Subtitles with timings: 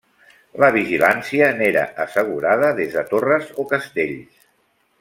[0.61, 4.45] La vigilància n'era assegurada des de torres o castells.